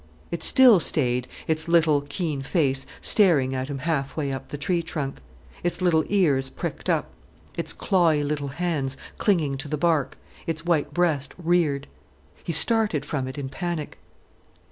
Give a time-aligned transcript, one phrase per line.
[0.31, 5.19] It still stayed, its little, keen face staring at him halfway up the tree trunk,
[5.63, 7.11] its little ears pricked up,
[7.55, 10.17] its clawey little hands clinging to the bark,
[10.47, 11.85] its white breast reared.
[12.43, 13.99] He started from it in panic.